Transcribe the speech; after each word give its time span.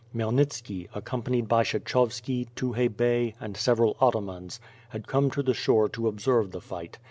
Khmyelnitski, 0.15 0.87
accompanied 0.95 1.47
by 1.47 1.61
Kshechovski, 1.61 2.47
Tukhay 2.55 2.87
Bey, 2.87 3.35
and 3.39 3.55
several 3.55 3.93
atamans, 4.01 4.59
had 4.89 5.05
come 5.07 5.29
to 5.29 5.43
the 5.43 5.53
shore 5.53 5.87
to 5.89 6.07
observe 6.07 6.49
the 6.49 6.59
fight. 6.59 6.97